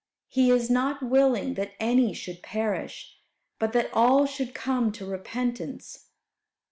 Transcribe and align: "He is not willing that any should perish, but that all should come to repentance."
"He 0.29 0.49
is 0.49 0.67
not 0.67 1.03
willing 1.03 1.53
that 1.53 1.73
any 1.79 2.11
should 2.11 2.41
perish, 2.41 3.19
but 3.59 3.71
that 3.73 3.93
all 3.93 4.25
should 4.25 4.55
come 4.55 4.91
to 4.93 5.05
repentance." 5.05 6.07